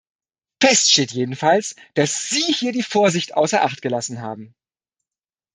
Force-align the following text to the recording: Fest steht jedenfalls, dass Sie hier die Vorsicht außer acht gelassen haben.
Fest 0.63 0.89
steht 0.89 1.11
jedenfalls, 1.11 1.75
dass 1.93 2.27
Sie 2.27 2.41
hier 2.51 2.71
die 2.71 2.81
Vorsicht 2.81 3.35
außer 3.35 3.61
acht 3.61 3.83
gelassen 3.83 4.19
haben. 4.21 4.55